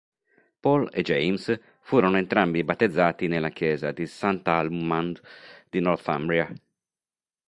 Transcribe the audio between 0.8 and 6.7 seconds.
e James furono entrambi battezzati nella chiesa di Sant'Alhmund di Northumbria.